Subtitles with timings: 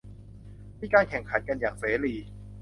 [0.79, 2.15] มีการแข่งขันกันอย่างเสรี